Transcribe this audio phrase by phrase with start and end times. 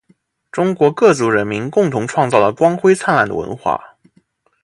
[0.51, 3.97] 中国各族人民共同创造了光辉灿烂的文化